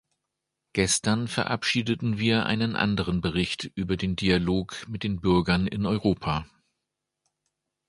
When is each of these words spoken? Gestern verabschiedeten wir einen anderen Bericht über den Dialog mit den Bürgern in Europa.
Gestern 0.73 1.27
verabschiedeten 1.27 2.17
wir 2.17 2.47
einen 2.47 2.75
anderen 2.75 3.21
Bericht 3.21 3.71
über 3.75 3.97
den 3.97 4.15
Dialog 4.15 4.87
mit 4.89 5.03
den 5.03 5.21
Bürgern 5.21 5.67
in 5.67 5.85
Europa. 5.85 6.47